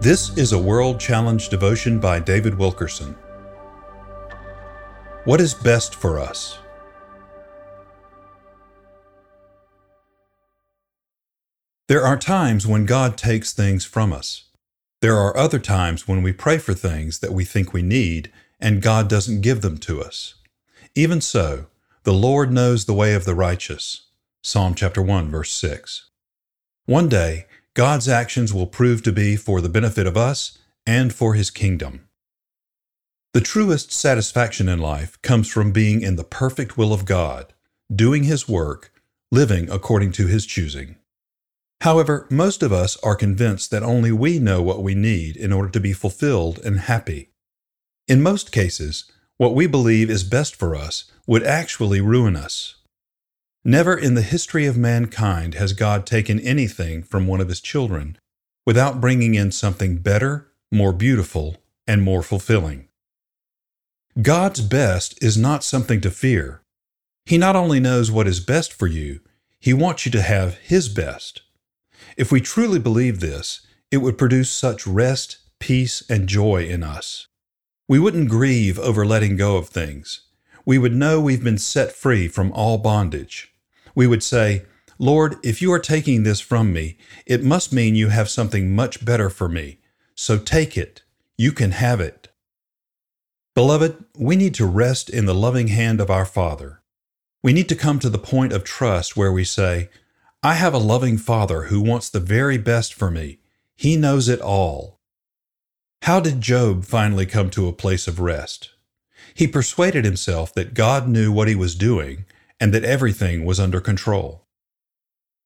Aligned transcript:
This 0.00 0.36
is 0.36 0.52
a 0.52 0.58
World 0.58 1.00
Challenge 1.00 1.48
devotion 1.48 1.98
by 1.98 2.20
David 2.20 2.56
Wilkerson. 2.56 3.16
What 5.24 5.40
is 5.40 5.54
best 5.54 5.94
for 5.94 6.20
us? 6.20 6.58
There 11.88 12.04
are 12.04 12.18
times 12.18 12.66
when 12.66 12.84
God 12.84 13.16
takes 13.16 13.54
things 13.54 13.86
from 13.86 14.12
us. 14.12 14.44
There 15.00 15.16
are 15.16 15.36
other 15.36 15.58
times 15.58 16.06
when 16.06 16.22
we 16.22 16.32
pray 16.32 16.58
for 16.58 16.74
things 16.74 17.20
that 17.20 17.32
we 17.32 17.44
think 17.44 17.72
we 17.72 17.82
need 17.82 18.30
and 18.60 18.82
God 18.82 19.08
doesn't 19.08 19.40
give 19.40 19.62
them 19.62 19.78
to 19.78 20.02
us. 20.02 20.34
Even 20.94 21.22
so, 21.22 21.66
the 22.02 22.12
Lord 22.12 22.52
knows 22.52 22.84
the 22.84 22.94
way 22.94 23.14
of 23.14 23.24
the 23.24 23.34
righteous. 23.34 24.02
Psalm 24.42 24.74
chapter 24.74 25.00
1 25.00 25.30
verse 25.30 25.52
6. 25.52 26.10
One 26.84 27.08
day, 27.08 27.46
God's 27.76 28.08
actions 28.08 28.54
will 28.54 28.66
prove 28.66 29.02
to 29.02 29.12
be 29.12 29.36
for 29.36 29.60
the 29.60 29.68
benefit 29.68 30.06
of 30.06 30.16
us 30.16 30.56
and 30.86 31.12
for 31.12 31.34
his 31.34 31.50
kingdom. 31.50 32.08
The 33.34 33.42
truest 33.42 33.92
satisfaction 33.92 34.66
in 34.66 34.78
life 34.78 35.20
comes 35.20 35.46
from 35.46 35.72
being 35.72 36.00
in 36.00 36.16
the 36.16 36.24
perfect 36.24 36.78
will 36.78 36.94
of 36.94 37.04
God, 37.04 37.52
doing 37.94 38.22
his 38.22 38.48
work, 38.48 38.94
living 39.30 39.70
according 39.70 40.12
to 40.12 40.26
his 40.26 40.46
choosing. 40.46 40.96
However, 41.82 42.26
most 42.30 42.62
of 42.62 42.72
us 42.72 42.96
are 43.02 43.14
convinced 43.14 43.70
that 43.72 43.82
only 43.82 44.10
we 44.10 44.38
know 44.38 44.62
what 44.62 44.82
we 44.82 44.94
need 44.94 45.36
in 45.36 45.52
order 45.52 45.68
to 45.68 45.80
be 45.80 45.92
fulfilled 45.92 46.58
and 46.64 46.80
happy. 46.80 47.28
In 48.08 48.22
most 48.22 48.52
cases, 48.52 49.04
what 49.36 49.54
we 49.54 49.66
believe 49.66 50.08
is 50.08 50.24
best 50.24 50.56
for 50.56 50.74
us 50.74 51.12
would 51.26 51.42
actually 51.42 52.00
ruin 52.00 52.36
us. 52.36 52.76
Never 53.66 53.98
in 53.98 54.14
the 54.14 54.22
history 54.22 54.66
of 54.66 54.76
mankind 54.76 55.54
has 55.54 55.72
God 55.72 56.06
taken 56.06 56.38
anything 56.38 57.02
from 57.02 57.26
one 57.26 57.40
of 57.40 57.48
his 57.48 57.60
children 57.60 58.16
without 58.64 59.00
bringing 59.00 59.34
in 59.34 59.50
something 59.50 59.96
better, 59.96 60.52
more 60.70 60.92
beautiful, 60.92 61.56
and 61.84 62.00
more 62.00 62.22
fulfilling. 62.22 62.86
God's 64.22 64.60
best 64.60 65.20
is 65.20 65.36
not 65.36 65.64
something 65.64 66.00
to 66.02 66.12
fear. 66.12 66.62
He 67.24 67.38
not 67.38 67.56
only 67.56 67.80
knows 67.80 68.08
what 68.08 68.28
is 68.28 68.38
best 68.38 68.72
for 68.72 68.86
you, 68.86 69.18
He 69.58 69.74
wants 69.74 70.06
you 70.06 70.12
to 70.12 70.22
have 70.22 70.58
His 70.58 70.88
best. 70.88 71.42
If 72.16 72.30
we 72.30 72.40
truly 72.40 72.78
believe 72.78 73.18
this, 73.18 73.66
it 73.90 73.96
would 73.96 74.16
produce 74.16 74.48
such 74.48 74.86
rest, 74.86 75.38
peace, 75.58 76.04
and 76.08 76.28
joy 76.28 76.66
in 76.66 76.84
us. 76.84 77.26
We 77.88 77.98
wouldn't 77.98 78.30
grieve 78.30 78.78
over 78.78 79.04
letting 79.04 79.36
go 79.36 79.56
of 79.56 79.70
things. 79.70 80.20
We 80.64 80.78
would 80.78 80.94
know 80.94 81.20
we've 81.20 81.42
been 81.42 81.58
set 81.58 81.90
free 81.90 82.28
from 82.28 82.52
all 82.52 82.78
bondage. 82.78 83.52
We 83.96 84.06
would 84.06 84.22
say, 84.22 84.66
Lord, 84.98 85.36
if 85.42 85.60
you 85.60 85.72
are 85.72 85.80
taking 85.80 86.22
this 86.22 86.40
from 86.40 86.72
me, 86.72 86.98
it 87.26 87.42
must 87.42 87.72
mean 87.72 87.96
you 87.96 88.10
have 88.10 88.28
something 88.30 88.74
much 88.74 89.04
better 89.04 89.28
for 89.28 89.48
me. 89.48 89.78
So 90.14 90.38
take 90.38 90.76
it. 90.76 91.02
You 91.36 91.50
can 91.50 91.72
have 91.72 92.00
it. 92.00 92.28
Beloved, 93.54 94.04
we 94.16 94.36
need 94.36 94.54
to 94.54 94.66
rest 94.66 95.08
in 95.08 95.24
the 95.24 95.34
loving 95.34 95.68
hand 95.68 96.00
of 96.00 96.10
our 96.10 96.26
Father. 96.26 96.82
We 97.42 97.54
need 97.54 97.68
to 97.70 97.74
come 97.74 97.98
to 98.00 98.10
the 98.10 98.18
point 98.18 98.52
of 98.52 98.64
trust 98.64 99.16
where 99.16 99.32
we 99.32 99.44
say, 99.44 99.88
I 100.42 100.54
have 100.54 100.74
a 100.74 100.78
loving 100.78 101.16
Father 101.16 101.64
who 101.64 101.80
wants 101.80 102.10
the 102.10 102.20
very 102.20 102.58
best 102.58 102.92
for 102.92 103.10
me. 103.10 103.38
He 103.74 103.96
knows 103.96 104.28
it 104.28 104.40
all. 104.40 105.00
How 106.02 106.20
did 106.20 106.42
Job 106.42 106.84
finally 106.84 107.24
come 107.24 107.48
to 107.50 107.66
a 107.66 107.72
place 107.72 108.06
of 108.06 108.20
rest? 108.20 108.70
He 109.34 109.46
persuaded 109.46 110.04
himself 110.04 110.52
that 110.54 110.74
God 110.74 111.08
knew 111.08 111.32
what 111.32 111.48
he 111.48 111.54
was 111.54 111.74
doing 111.74 112.26
and 112.60 112.72
that 112.72 112.84
everything 112.84 113.44
was 113.44 113.60
under 113.60 113.80
control. 113.80 114.46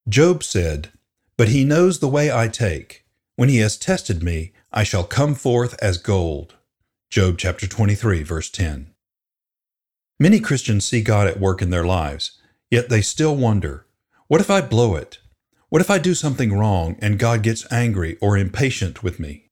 Job 0.09 0.43
said, 0.43 0.91
But 1.37 1.49
he 1.49 1.65
knows 1.65 1.99
the 1.99 2.09
way 2.09 2.33
I 2.33 2.49
take. 2.49 3.05
When 3.37 3.49
he 3.49 3.59
has 3.59 3.77
tested 3.77 4.23
me, 4.23 4.53
I 4.73 4.85
shall 4.85 5.05
come 5.05 5.35
forth 5.35 5.77
as 5.83 5.99
gold. 5.99 6.55
Job 7.11 7.39
chapter 7.39 7.67
23, 7.67 8.23
verse 8.23 8.51
10. 8.51 8.93
Many 10.21 10.39
Christians 10.39 10.85
see 10.85 11.01
God 11.03 11.27
at 11.27 11.41
work 11.41 11.63
in 11.63 11.71
their 11.71 11.85
lives, 11.85 12.39
yet 12.71 12.89
they 12.89 13.01
still 13.01 13.35
wonder 13.35 13.87
what 14.29 14.41
if 14.41 14.49
I 14.49 14.61
blow 14.61 14.95
it? 14.95 15.19
What 15.71 15.83
if 15.83 15.91
I 15.91 15.99
do 15.99 16.15
something 16.15 16.53
wrong 16.53 16.97
and 17.01 17.19
God 17.19 17.43
gets 17.43 17.71
angry 17.73 18.17
or 18.21 18.37
impatient 18.37 19.03
with 19.03 19.19
me? 19.19 19.47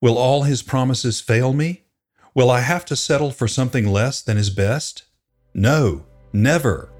Will 0.00 0.16
all 0.16 0.42
his 0.42 0.62
promises 0.62 1.20
fail 1.20 1.52
me? 1.52 1.82
Will 2.34 2.50
I 2.50 2.60
have 2.60 2.84
to 2.84 2.94
settle 2.94 3.32
for 3.32 3.48
something 3.48 3.86
less 3.86 4.22
than 4.22 4.36
is 4.36 4.50
best? 4.50 5.04
No, 5.54 6.06
never. 6.32 6.91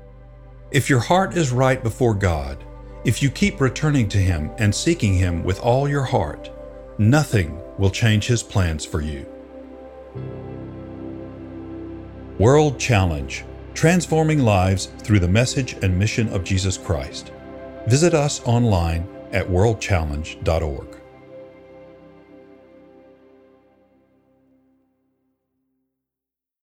If 0.72 0.88
your 0.88 1.00
heart 1.00 1.37
is 1.37 1.53
right 1.53 1.83
before 1.83 2.15
God, 2.15 2.65
if 3.05 3.22
you 3.22 3.28
keep 3.31 3.60
returning 3.60 4.09
to 4.09 4.16
Him 4.16 4.50
and 4.56 4.75
seeking 4.75 5.12
Him 5.12 5.44
with 5.44 5.60
all 5.60 5.87
your 5.87 6.05
heart, 6.05 6.50
nothing 6.97 7.60
will 7.77 7.91
change 7.91 8.27
His 8.27 8.43
plans 8.43 8.83
for 8.87 9.03
you. 9.03 9.27
World 12.38 12.81
Challenge 12.81 13.44
transforming 13.75 14.38
lives 14.41 14.87
through 15.03 15.19
the 15.19 15.28
message 15.28 15.75
and 15.83 15.99
mission 15.99 16.28
of 16.28 16.43
Jesus 16.43 16.78
Christ. 16.78 17.33
Visit 17.87 18.15
us 18.15 18.41
online 18.47 19.06
at 19.33 19.47
worldchallenge.org. 19.47 21.01